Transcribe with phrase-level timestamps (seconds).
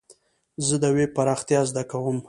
[0.67, 2.17] زه د ويب پراختيا زده کوم.